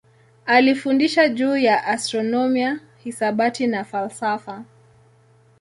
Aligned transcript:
Alifundisha 0.45 1.29
juu 1.29 1.57
ya 1.57 1.83
astronomia, 1.85 2.79
hisabati 3.03 3.67
na 3.67 3.83
falsafa. 3.83 4.63